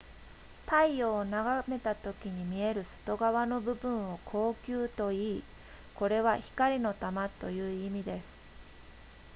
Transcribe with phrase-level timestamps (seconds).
[0.65, 5.43] 太陽を眺めたときに見える外側の部分を光球といい
[5.93, 8.25] これは光の玉という意味です